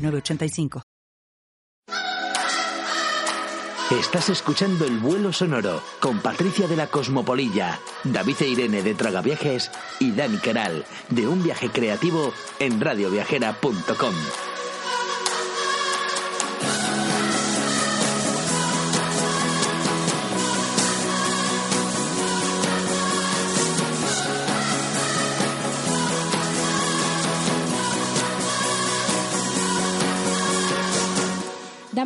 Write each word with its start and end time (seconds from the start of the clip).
906985. 0.00 0.82
Estás 3.90 4.28
escuchando 4.28 4.84
El 4.84 4.98
Vuelo 4.98 5.32
Sonoro 5.32 5.82
con 5.98 6.20
Patricia 6.20 6.68
de 6.68 6.76
la 6.76 6.86
Cosmopolilla, 6.86 7.80
David 8.04 8.36
e 8.38 8.46
Irene 8.46 8.82
de 8.84 8.94
Tragaviajes 8.94 9.68
y 9.98 10.12
Dani 10.12 10.36
Caral 10.36 10.84
de 11.08 11.26
Un 11.26 11.42
Viaje 11.42 11.70
Creativo 11.70 12.32
en 12.60 12.80
radioviajera.com. 12.80 14.14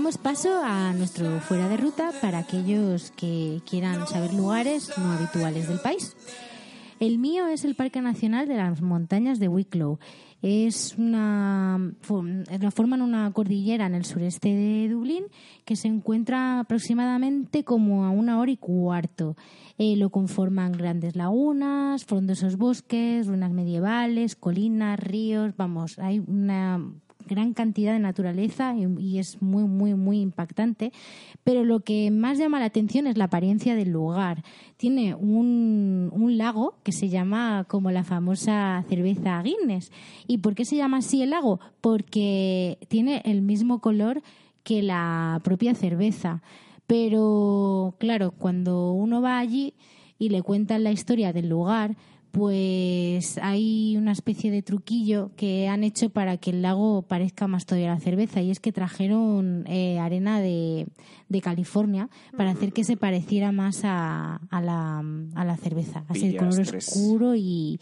Damos 0.04 0.18
paso 0.18 0.62
a 0.62 0.92
nuestro 0.92 1.40
fuera 1.40 1.66
de 1.66 1.78
ruta 1.78 2.10
para 2.20 2.36
aquellos 2.36 3.10
que 3.12 3.62
quieran 3.66 4.06
saber 4.06 4.34
lugares 4.34 4.92
no 4.98 5.10
habituales 5.10 5.66
del 5.66 5.78
país. 5.78 6.14
El 7.00 7.18
mío 7.18 7.46
es 7.46 7.64
el 7.64 7.74
Parque 7.74 8.02
Nacional 8.02 8.46
de 8.46 8.58
las 8.58 8.82
Montañas 8.82 9.38
de 9.38 9.48
Wicklow. 9.48 9.98
Es 10.42 10.96
una, 10.98 11.94
forman 12.02 13.00
una 13.00 13.32
cordillera 13.32 13.86
en 13.86 13.94
el 13.94 14.04
sureste 14.04 14.50
de 14.50 14.90
Dublín 14.90 15.24
que 15.64 15.74
se 15.74 15.88
encuentra 15.88 16.60
aproximadamente 16.60 17.64
como 17.64 18.04
a 18.04 18.10
una 18.10 18.38
hora 18.38 18.50
y 18.50 18.58
cuarto. 18.58 19.38
Eh, 19.78 19.96
lo 19.96 20.10
conforman 20.10 20.72
grandes 20.72 21.16
lagunas, 21.16 22.04
frondosos 22.04 22.58
bosques, 22.58 23.26
ruinas 23.26 23.52
medievales, 23.52 24.36
colinas, 24.36 25.00
ríos. 25.00 25.56
Vamos, 25.56 25.98
hay 25.98 26.18
una 26.18 26.78
gran 27.26 27.54
cantidad 27.54 27.92
de 27.92 27.98
naturaleza 27.98 28.74
y, 28.76 29.18
es 29.18 29.40
muy, 29.42 29.64
muy, 29.64 29.94
muy 29.94 30.20
impactante. 30.20 30.92
Pero 31.42 31.64
lo 31.64 31.80
que 31.80 32.10
más 32.10 32.38
llama 32.38 32.58
la 32.58 32.66
atención 32.66 33.06
es 33.06 33.16
la 33.16 33.24
apariencia 33.24 33.74
del 33.74 33.90
lugar. 33.90 34.42
Tiene 34.76 35.14
un, 35.14 36.10
un 36.12 36.38
lago 36.38 36.74
que 36.82 36.92
se 36.92 37.08
llama 37.08 37.64
como 37.68 37.90
la 37.90 38.04
famosa 38.04 38.84
cerveza 38.88 39.42
Guinness. 39.42 39.90
¿Y 40.26 40.38
por 40.38 40.54
qué 40.54 40.64
se 40.64 40.76
llama 40.76 40.98
así 40.98 41.22
el 41.22 41.30
lago? 41.30 41.60
Porque 41.80 42.78
tiene 42.88 43.22
el 43.24 43.42
mismo 43.42 43.80
color 43.80 44.22
que 44.62 44.82
la 44.82 45.40
propia 45.44 45.74
cerveza. 45.74 46.42
Pero 46.86 47.94
claro, 47.98 48.32
cuando 48.32 48.92
uno 48.92 49.22
va 49.22 49.38
allí 49.38 49.74
y 50.18 50.28
le 50.28 50.42
cuentan 50.42 50.84
la 50.84 50.92
historia 50.92 51.32
del 51.32 51.48
lugar, 51.48 51.96
pues 52.34 53.38
hay 53.38 53.96
una 53.96 54.10
especie 54.10 54.50
de 54.50 54.60
truquillo 54.60 55.30
que 55.36 55.68
han 55.68 55.84
hecho 55.84 56.10
para 56.10 56.36
que 56.36 56.50
el 56.50 56.62
lago 56.62 57.02
parezca 57.02 57.46
más 57.46 57.64
todavía 57.64 57.90
la 57.90 58.00
cerveza 58.00 58.42
y 58.42 58.50
es 58.50 58.58
que 58.58 58.72
trajeron 58.72 59.64
eh, 59.68 60.00
arena 60.00 60.40
de, 60.40 60.88
California 61.42 62.08
para 62.36 62.50
hacer 62.50 62.72
que 62.72 62.84
se 62.84 62.96
pareciera 62.96 63.50
más 63.50 63.82
a, 63.84 64.40
la, 64.50 64.98
a 65.34 65.44
la 65.44 65.56
cerveza, 65.56 66.04
así 66.08 66.28
de 66.28 66.36
color 66.36 66.76
oscuro 66.76 67.34
y, 67.34 67.80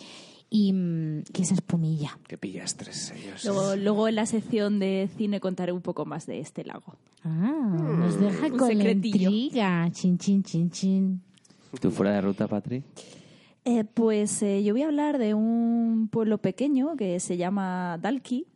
y 0.49 0.73
mm, 0.73 1.25
que 1.33 1.43
esa 1.43 1.55
espumilla. 1.55 2.19
Que 2.27 2.39
pillastres 2.39 3.13
ellos. 3.13 3.45
Luego, 3.45 3.77
luego 3.77 4.09
en 4.09 4.15
la 4.17 4.27
sección 4.27 4.79
de 4.79 5.09
cine 5.17 5.39
contaré 5.41 5.73
un 5.73 5.83
poco 5.83 6.07
más 6.07 6.27
de 6.27 6.41
este 6.41 6.65
lago. 6.65 6.97
Ah, 7.25 7.77
nos 7.79 8.19
deja 8.19 8.51
con 8.51 8.77
la 8.79 8.91
intriga. 8.91 9.91
Chin, 9.93 10.17
chin, 10.19 10.43
chin, 10.43 10.71
chin. 10.71 11.23
¿Tú 11.81 11.91
fuera 11.91 12.13
de 12.13 12.21
ruta, 12.23 12.49
Patri? 12.49 12.83
Eh, 13.65 13.85
pues 13.85 14.43
eh, 14.43 14.63
yo 14.65 14.75
voy 14.75 14.83
a 14.83 14.87
hablar 14.87 15.19
de 15.19 15.35
un 15.35 16.09
pueblo 16.11 16.39
pequeño 16.39 16.97
que 16.97 17.21
se 17.21 17.37
llama 17.37 17.97
Dalkey, 18.01 18.47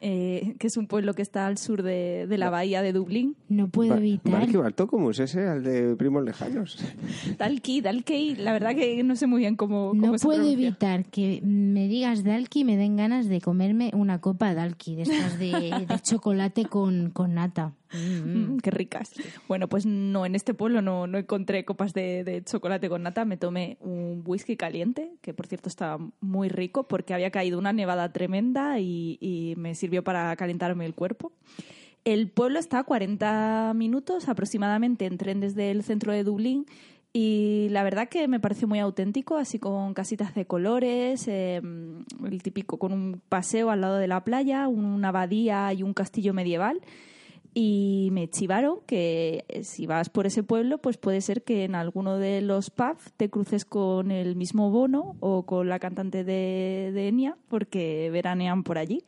eh, 0.00 0.54
que 0.60 0.68
es 0.68 0.76
un 0.76 0.86
pueblo 0.86 1.14
que 1.14 1.22
está 1.22 1.46
al 1.46 1.58
sur 1.58 1.82
de, 1.82 2.26
la 2.30 2.50
bahía 2.50 2.82
de 2.82 2.92
Dublín. 2.92 3.34
No 3.48 3.68
puedo 3.68 3.96
evitar. 3.96 4.32
Dalkey 4.32 4.56
Bartócomus, 4.56 5.18
ese, 5.18 5.48
al 5.48 5.64
de 5.64 5.96
primos 5.96 6.22
lejanos. 6.22 6.78
Dalkey, 7.38 7.80
Dalkey, 7.80 8.36
la 8.36 8.52
verdad 8.52 8.76
que 8.76 9.02
no 9.02 9.16
sé 9.16 9.26
muy 9.26 9.40
bien 9.40 9.56
cómo, 9.56 9.88
cómo 9.88 10.06
No 10.06 10.12
puedo 10.18 10.48
evitar 10.48 11.06
que 11.06 11.40
me 11.42 11.88
digas 11.88 12.22
Dalkey 12.22 12.62
y 12.62 12.64
me 12.64 12.76
den 12.76 12.96
ganas 12.96 13.28
de 13.28 13.40
comerme 13.40 13.90
una 13.94 14.20
copa 14.20 14.50
de 14.50 14.54
Dalkey, 14.54 14.96
de 14.96 15.02
estas 15.02 15.38
de, 15.38 15.86
chocolate 16.02 16.66
con, 16.66 17.10
con 17.10 17.34
nata. 17.34 17.72
Mm, 17.92 18.58
qué 18.58 18.70
ricas. 18.70 19.12
Bueno, 19.46 19.68
pues 19.68 19.86
no, 19.86 20.26
en 20.26 20.34
este 20.34 20.54
pueblo 20.54 20.82
no, 20.82 21.06
no 21.06 21.18
encontré 21.18 21.64
copas 21.64 21.94
de, 21.94 22.42
chocolate 22.44 22.88
con 22.88 23.02
nata. 23.02 23.24
Me 23.24 23.36
tomé 23.36 23.78
un 23.80 24.22
whisky 24.24 24.56
caliente, 24.56 25.12
que 25.22 25.32
por 25.34 25.46
cierto 25.46 25.68
estaba 25.68 25.98
muy 26.20 26.48
rico 26.48 26.86
porque 26.86 27.14
había 27.14 27.30
caído 27.30 27.58
una 27.58 27.72
nevada 27.72 28.12
tremenda 28.12 28.78
y, 28.80 29.54
me 29.56 29.74
sirvió 29.74 30.04
para 30.04 30.34
calentarme 30.36 30.84
el 30.84 30.94
cuerpo. 30.94 31.32
El 32.04 32.28
pueblo 32.30 32.58
está 32.58 32.80
a 32.80 32.84
40 32.84 33.72
minutos 33.74 34.28
aproximadamente 34.28 35.06
en 35.06 35.18
tren 35.18 35.40
desde 35.40 35.70
el 35.70 35.82
centro 35.82 36.12
de 36.12 36.24
Dublín 36.24 36.66
y 37.12 37.68
la 37.70 37.82
verdad 37.82 38.08
que 38.08 38.28
me 38.28 38.40
pareció 38.40 38.68
muy 38.68 38.78
auténtico, 38.78 39.36
así 39.36 39.58
con 39.58 39.94
casitas 39.94 40.34
de 40.34 40.46
colores, 40.46 41.26
em, 41.26 42.04
el 42.24 42.42
típico 42.42 42.78
con 42.78 42.92
un 42.92 43.20
paseo 43.28 43.70
al 43.70 43.80
lado 43.80 43.96
de 43.96 44.06
la 44.06 44.22
playa, 44.24 44.68
una 44.68 45.08
abadía 45.08 45.72
y 45.72 45.82
un 45.82 45.94
castillo 45.94 46.34
medieval 46.34 46.80
y 47.60 48.10
me 48.12 48.30
chivaron 48.30 48.78
que 48.86 49.44
eh, 49.48 49.64
si 49.64 49.88
vas 49.88 50.10
por 50.10 50.26
ese 50.26 50.44
pueblo, 50.44 50.78
pues 50.78 50.96
puede 50.96 51.20
ser 51.20 51.42
que 51.42 51.64
en 51.64 51.74
alguno 51.74 52.16
de 52.16 52.40
los 52.40 52.70
pubs 52.70 53.12
te 53.16 53.30
cruces 53.30 53.64
con 53.64 54.12
el 54.12 54.36
mismo 54.36 54.70
Bono 54.70 55.16
o 55.18 55.42
con 55.42 55.68
la 55.68 55.80
cantante 55.80 56.22
de, 56.22 56.92
de 56.94 57.08
Enya, 57.08 57.36
porque 57.48 58.10
veranean 58.12 58.62
por 58.62 58.78
allí. 58.78 59.02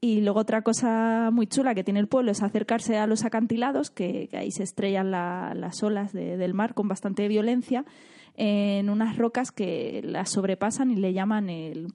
Y 0.00 0.20
luego 0.22 0.40
otra 0.40 0.62
cosa 0.62 1.30
muy 1.32 1.46
chula 1.46 1.76
que 1.76 1.84
tiene 1.84 2.00
el 2.00 2.08
pueblo 2.08 2.32
es 2.32 2.42
acercarse 2.42 2.98
a 2.98 3.06
los 3.06 3.24
acantilados, 3.24 3.92
que, 3.92 4.30
ahí 4.32 4.50
se 4.50 4.64
estrellan 4.64 5.12
las 5.12 5.80
olas 5.84 6.12
del 6.12 6.54
mar 6.54 6.74
con 6.74 6.88
bastante 6.88 7.28
violencia, 7.28 7.84
en 8.34 8.90
unas 8.90 9.16
rocas 9.16 9.52
que 9.52 10.02
las 10.04 10.30
sobrepasan 10.30 10.90
y 10.90 10.96
le 10.96 11.12
llaman 11.12 11.50
el, 11.50 11.92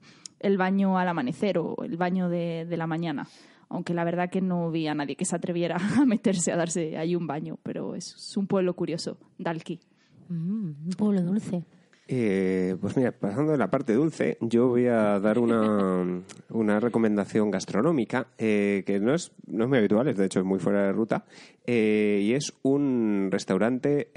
baño 0.56 0.96
al 0.96 1.08
amanecer 1.08 1.58
o 1.58 1.84
el 1.84 1.98
baño 1.98 2.30
de 2.30 2.76
la 2.78 2.86
mañana 2.86 3.28
aunque 3.72 3.94
la 3.94 4.04
verdad 4.04 4.30
que 4.30 4.40
no 4.40 4.70
vi 4.70 4.86
a 4.86 4.94
nadie 4.94 5.16
que 5.16 5.24
se 5.24 5.34
atreviera 5.34 5.76
a 6.00 6.04
meterse 6.04 6.52
a 6.52 6.56
darse 6.56 6.96
ahí 6.96 7.16
un 7.16 7.26
baño, 7.26 7.58
pero 7.62 7.94
es, 7.94 8.36
un 8.36 8.46
pueblo 8.46 8.74
curioso, 8.74 9.18
Dalki. 9.38 9.80
Mm, 10.28 10.86
un 10.86 10.94
pueblo 10.96 11.22
dulce. 11.22 11.64
Eh, 12.08 12.76
pues 12.80 12.96
mira, 12.96 13.12
pasando 13.12 13.52
de 13.52 13.58
la 13.58 13.70
parte 13.70 13.94
dulce, 13.94 14.36
yo 14.40 14.68
voy 14.68 14.86
a 14.86 15.20
dar 15.20 15.38
una, 15.38 16.22
una 16.50 16.80
recomendación 16.80 17.50
gastronómica 17.50 18.26
eh, 18.38 18.82
que 18.84 18.98
no 18.98 19.14
es, 19.14 19.32
no 19.46 19.64
es 19.64 19.68
muy 19.68 19.78
habitual, 19.78 20.08
es 20.08 20.16
de 20.16 20.26
hecho 20.26 20.40
es 20.40 20.44
muy 20.44 20.58
fuera 20.58 20.84
de 20.84 20.92
ruta, 20.92 21.24
eh, 21.64 22.20
y 22.22 22.34
es 22.34 22.54
un 22.62 23.28
restaurante 23.30 24.10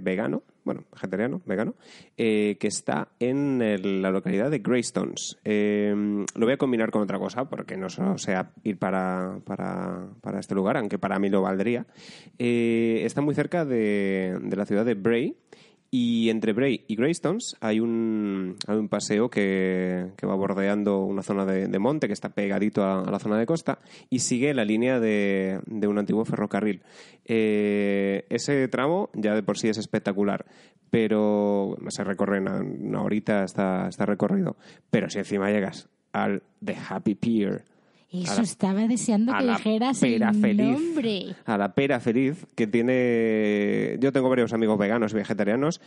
vegano, 0.00 0.44
bueno, 0.64 0.84
vegetariano, 0.92 1.42
vegano, 1.46 1.74
que 2.16 2.58
está 2.60 3.08
en 3.18 3.58
la 4.02 4.10
localidad 4.10 4.50
de 4.50 4.60
Greystones. 4.60 5.36
lo 5.44 6.46
voy 6.46 6.52
a 6.52 6.58
combinar 6.58 6.92
con 6.92 7.02
otra 7.02 7.18
cosa, 7.18 7.46
porque 7.46 7.76
no 7.76 7.88
solo 7.88 8.18
sea 8.18 8.52
ir 8.62 8.78
para, 8.78 9.40
para, 9.44 10.10
para 10.20 10.38
este 10.38 10.54
lugar, 10.54 10.76
aunque 10.76 10.98
para 10.98 11.18
mí 11.18 11.28
lo 11.28 11.42
valdría. 11.42 11.86
está 12.38 13.20
muy 13.20 13.34
cerca 13.34 13.64
de, 13.64 14.38
de 14.40 14.56
la 14.56 14.64
ciudad 14.64 14.84
de 14.84 14.94
Bray, 14.94 15.36
y 15.92 16.30
entre 16.30 16.52
Bray 16.52 16.84
y 16.86 16.94
Greystones 16.94 17.56
hay 17.60 17.80
un, 17.80 18.56
hay 18.68 18.76
un 18.76 18.88
paseo 18.88 19.28
que, 19.28 20.12
que, 20.16 20.26
va 20.26 20.36
bordeando 20.36 21.00
una 21.00 21.22
zona 21.22 21.44
de, 21.44 21.78
monte 21.80 22.06
que 22.06 22.12
está 22.12 22.28
pegadito 22.28 22.84
a, 22.84 23.10
la 23.10 23.18
zona 23.18 23.38
de 23.38 23.46
costa 23.46 23.80
y 24.08 24.20
sigue 24.20 24.54
la 24.54 24.64
línea 24.64 25.00
de, 25.00 25.60
de 25.66 25.88
un 25.88 25.98
antiguo 25.98 26.24
ferrocarril. 26.24 26.82
Eh, 27.24 28.24
ese 28.30 28.68
tramo 28.68 29.10
ya 29.14 29.34
de 29.34 29.42
por 29.42 29.58
sí 29.58 29.68
es 29.68 29.78
espectacular, 29.78 30.46
pero 30.90 31.76
se 31.88 32.04
recorre 32.04 32.38
en 32.38 32.48
una 32.86 33.02
horita 33.02 33.42
está, 33.42 33.88
está 33.88 34.06
recorrido. 34.06 34.56
Pero 34.90 35.10
si 35.10 35.18
encima 35.18 35.50
llegas 35.50 35.88
al 36.12 36.44
The 36.64 36.76
Happy 36.88 37.16
Pier, 37.16 37.64
eso 38.12 38.42
estaba 38.42 38.86
deseando 38.88 39.32
que 39.36 39.46
dijeras 39.46 40.02
el 40.02 40.20
nombre. 40.56 41.36
A 41.44 41.56
la 41.56 41.74
pera 41.74 42.00
feliz, 42.00 42.46
que 42.54 42.66
tiene. 42.66 43.96
Yo 44.00 44.12
tengo 44.12 44.28
varios 44.28 44.52
amigos 44.52 44.78
veganos 44.78 45.12
y 45.12 45.16
vegetarianos. 45.16 45.80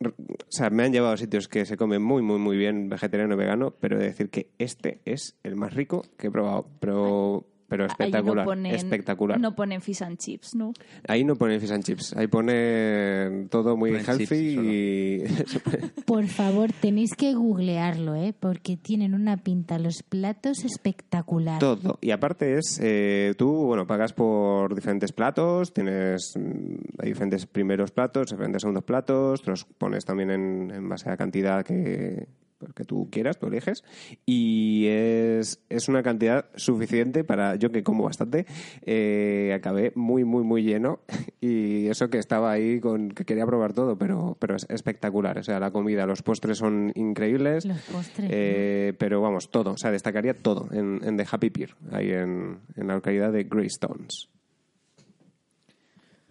o 0.00 0.10
sea, 0.48 0.70
me 0.70 0.84
han 0.84 0.92
llevado 0.92 1.14
a 1.14 1.16
sitios 1.16 1.48
que 1.48 1.64
se 1.64 1.76
comen 1.76 2.02
muy, 2.02 2.22
muy, 2.22 2.38
muy 2.38 2.56
bien 2.56 2.88
vegetariano 2.88 3.34
y 3.34 3.38
vegano, 3.38 3.74
pero 3.80 3.96
he 3.96 4.00
de 4.00 4.06
decir 4.08 4.28
que 4.30 4.50
este 4.58 5.00
es 5.04 5.38
el 5.42 5.56
más 5.56 5.74
rico 5.74 6.04
que 6.18 6.26
he 6.26 6.30
probado. 6.30 6.68
Pero 6.80 7.46
pero 7.68 7.84
espectacular, 7.84 8.38
Ahí 8.38 8.44
no 8.44 8.50
ponen, 8.50 8.74
espectacular. 8.74 9.40
No 9.40 9.54
ponen 9.54 9.80
fish 9.82 10.02
and 10.02 10.16
chips, 10.16 10.54
¿no? 10.54 10.72
Ahí 11.06 11.22
no 11.22 11.36
ponen 11.36 11.60
fish 11.60 11.70
and 11.70 11.84
chips, 11.84 12.16
ahí 12.16 12.26
ponen 12.26 13.48
todo 13.50 13.76
muy 13.76 13.90
Ponen 13.90 14.06
healthy 14.06 14.26
chips 14.26 14.64
y 14.64 16.02
Por 16.06 16.26
favor, 16.28 16.72
tenéis 16.72 17.14
que 17.14 17.34
googlearlo, 17.34 18.14
¿eh? 18.14 18.34
Porque 18.38 18.76
tienen 18.76 19.14
una 19.14 19.36
pinta 19.36 19.78
los 19.78 20.02
platos 20.02 20.64
espectacular. 20.64 21.58
todo. 21.58 21.98
Y 22.00 22.10
aparte 22.10 22.58
es, 22.58 22.80
eh, 22.82 23.34
tú, 23.36 23.66
bueno, 23.66 23.86
pagas 23.86 24.14
por 24.14 24.74
diferentes 24.74 25.12
platos, 25.12 25.74
tienes, 25.74 26.32
mm, 26.36 27.02
hay 27.02 27.08
diferentes 27.08 27.46
primeros 27.46 27.90
platos, 27.90 28.30
diferentes 28.30 28.62
segundos 28.62 28.84
platos, 28.84 29.42
te 29.42 29.50
los 29.50 29.64
pones 29.64 30.04
también 30.04 30.30
en, 30.30 30.70
en 30.70 30.88
base 30.88 31.08
a 31.08 31.12
la 31.12 31.16
cantidad 31.18 31.64
que, 31.64 32.28
pues, 32.58 32.72
que 32.74 32.84
tú 32.84 33.08
quieras, 33.10 33.38
tú 33.38 33.46
eliges, 33.46 33.84
y 34.26 34.86
es, 34.88 35.60
es 35.68 35.88
una 35.88 36.02
cantidad 36.02 36.46
suficiente 36.56 37.24
para, 37.24 37.56
yo 37.56 37.70
que 37.70 37.82
como 37.82 38.04
bastante, 38.04 38.46
eh, 38.82 39.52
acabé 39.54 39.92
muy, 39.94 40.24
muy, 40.24 40.44
muy 40.44 40.62
lleno, 40.62 41.00
y 41.40 41.86
eso 41.86 42.10
que 42.10 42.18
estaba 42.18 42.50
ahí 42.50 42.80
con, 42.80 43.10
que 43.10 43.24
quería 43.24 43.46
probar 43.46 43.72
todo, 43.72 43.96
pero, 43.96 44.36
pero 44.40 44.56
es 44.56 44.66
espectacular, 44.68 45.38
o 45.38 45.42
sea, 45.42 45.60
la 45.60 45.70
comida, 45.70 46.06
los 46.06 46.22
postres 46.22 46.58
son 46.58 46.92
increíbles, 46.94 47.64
Los 47.64 47.80
postres, 47.82 48.30
eh, 48.32 48.94
pero 48.98 49.20
vamos, 49.20 49.50
todo, 49.50 49.72
o 49.72 49.76
sea, 49.76 49.90
destacaría 49.90 50.34
todo 50.34 50.68
en, 50.72 51.00
en 51.04 51.16
The 51.16 51.26
Happy 51.30 51.50
Pier, 51.50 51.74
ahí 51.92 52.10
en, 52.10 52.58
en 52.76 52.86
la 52.88 52.94
localidad 52.94 53.32
de 53.32 53.44
Greystones. 53.44 54.28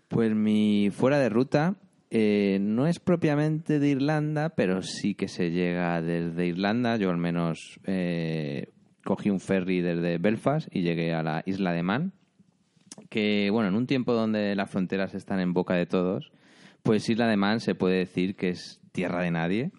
Pues 0.07 0.33
mi 0.33 0.89
fuera 0.89 1.19
de 1.19 1.27
ruta 1.30 1.75
eh, 2.09 2.59
no 2.62 2.88
es 2.88 3.00
propiamente 3.00 3.80
de 3.80 3.89
Irlanda, 3.89 4.50
pero 4.50 4.81
sí 4.81 5.15
que 5.15 5.27
se 5.27 5.51
llega 5.51 6.01
desde 6.01 6.48
Irlanda. 6.48 6.95
Yo 6.98 7.09
al 7.09 7.18
menos 7.18 7.80
eh, 7.86 8.71
cogí 9.04 9.30
un 9.30 9.39
ferry 9.39 9.81
desde 9.81 10.18
Belfast 10.18 10.68
y 10.71 10.81
llegué 10.81 11.13
a 11.13 11.24
la 11.24 11.44
isla 11.45 11.74
de 11.74 11.83
Man. 11.83 12.13
Que, 13.09 13.50
bueno, 13.51 13.69
en 13.69 13.75
un 13.75 13.88
tiempo 13.88 14.13
donde 14.13 14.56
las 14.56 14.71
fronteras 14.71 15.13
están 15.13 15.39
en 15.39 15.54
boca 15.54 15.75
de 15.75 15.86
todos, 15.86 16.31
pues 16.81 17.09
Isla 17.09 17.27
de 17.27 17.38
Man 17.38 17.59
se 17.59 17.75
puede 17.75 17.98
decir 17.98 18.36
que 18.36 18.50
es 18.50 18.81
tierra 18.92 19.21
de 19.21 19.31
nadie. 19.31 19.71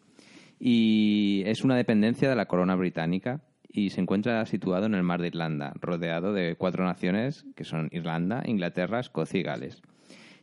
Y 0.60 1.42
es 1.46 1.64
una 1.64 1.76
dependencia 1.76 2.28
de 2.28 2.36
la 2.36 2.46
corona 2.46 2.74
británica 2.74 3.42
y 3.68 3.90
se 3.90 4.00
encuentra 4.00 4.44
situado 4.46 4.86
en 4.86 4.94
el 4.94 5.02
mar 5.02 5.20
de 5.20 5.28
Irlanda, 5.28 5.72
rodeado 5.80 6.32
de 6.32 6.56
cuatro 6.56 6.84
naciones 6.84 7.44
que 7.56 7.64
son 7.64 7.88
Irlanda, 7.92 8.42
Inglaterra, 8.44 9.00
Escocia 9.00 9.40
y 9.40 9.42
Gales. 9.42 9.82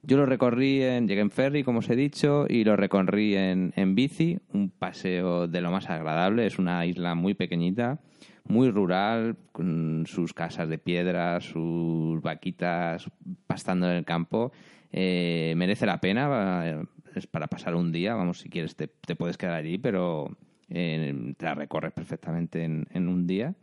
Yo 0.08 0.18
lo 0.18 0.28
recorrí, 0.28 0.84
en, 0.84 1.08
llegué 1.08 1.22
en 1.22 1.32
ferry, 1.32 1.64
como 1.64 1.80
os 1.80 1.90
he 1.90 1.96
dicho, 1.96 2.46
y 2.48 2.64
lo 2.64 2.76
recorrí 2.76 3.36
en, 3.36 3.74
en 3.76 3.96
bici, 3.96 4.38
un 4.54 4.70
paseo 4.70 5.48
de 5.48 5.62
lo 5.62 5.72
más 5.72 5.90
agradable. 5.90 6.46
Es 6.46 6.60
una 6.60 6.86
isla 6.86 7.16
muy 7.16 7.34
pequeñita, 7.34 8.00
muy 8.44 8.70
rural, 8.70 9.36
con 9.52 10.04
sus 10.06 10.34
casas 10.34 10.70
de 10.70 10.78
piedra, 10.78 11.42
sus 11.42 12.22
vaquitas 12.22 13.10
pastando 13.48 13.90
en 13.90 13.98
el 13.98 14.06
campo. 14.06 14.52
Eh, 14.92 15.56
merece 15.58 15.88
la 15.88 16.00
pena, 16.00 16.86
es 17.16 17.26
para 17.26 17.48
pasar 17.48 17.74
un 17.74 17.92
día, 17.92 18.14
vamos, 18.14 18.42
si 18.42 18.50
quieres 18.50 18.76
te, 18.76 18.88
te 18.88 19.16
puedes 19.16 19.38
quedar 19.38 19.56
allí, 19.56 19.80
pero 19.80 20.38
eh, 20.70 21.34
te 21.36 21.46
la 21.46 21.56
recorres 21.56 21.94
perfectamente 21.94 22.64
en, 22.64 22.86
en 22.92 23.08
un 23.08 23.26
día. 23.26 23.56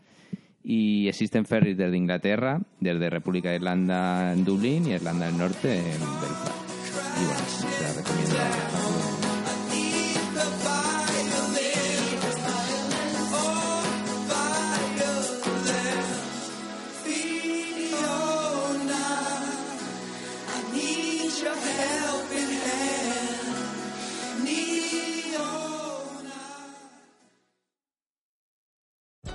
Y 0.64 1.08
existen 1.08 1.44
ferries 1.44 1.76
desde 1.76 1.96
Inglaterra, 1.96 2.60
desde 2.80 3.10
República 3.10 3.50
de 3.50 3.56
Irlanda 3.56 4.32
en 4.32 4.44
Dublín 4.44 4.86
y 4.86 4.92
Irlanda 4.92 5.26
del 5.26 5.38
Norte 5.38 5.78
en 5.78 5.84
Belfast. 5.84 6.62
Y 7.20 7.24
bueno, 7.24 7.40
te 7.78 8.00
recomiendo. 8.00 8.71